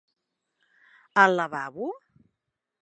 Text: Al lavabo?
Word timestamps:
Al 1.25 1.37
lavabo? 1.41 1.93